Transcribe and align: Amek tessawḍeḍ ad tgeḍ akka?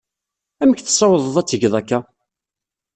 Amek 0.61 0.79
tessawḍeḍ 0.81 1.35
ad 1.37 1.47
tgeḍ 1.47 1.73
akka? 1.79 1.99